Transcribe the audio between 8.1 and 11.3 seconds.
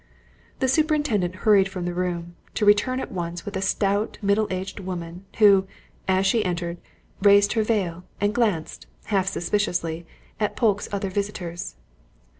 and glanced half suspiciously at Polke's other